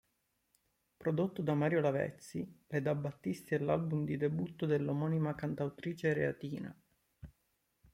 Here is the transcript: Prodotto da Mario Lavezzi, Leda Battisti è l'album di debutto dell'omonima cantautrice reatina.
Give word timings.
Prodotto 0.97 1.43
da 1.43 1.53
Mario 1.53 1.79
Lavezzi, 1.79 2.63
Leda 2.65 2.95
Battisti 2.95 3.53
è 3.53 3.59
l'album 3.59 4.03
di 4.03 4.17
debutto 4.17 4.65
dell'omonima 4.65 5.35
cantautrice 5.35 6.11
reatina. 6.13 6.75